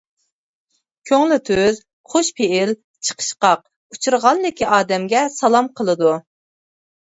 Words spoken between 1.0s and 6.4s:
كۆڭلى تۈز، خۇش پېئىل، چىقىشقاق، ئۇچرىغانلىكى ئادەمگە سالام قىلىدۇ.